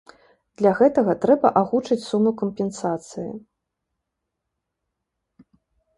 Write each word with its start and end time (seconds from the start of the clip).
Для 0.61 0.71
гэтага 0.79 1.13
трэба 1.25 1.51
агучыць 1.61 1.99
суму 2.09 2.31
кампенсацыі. 2.41 3.29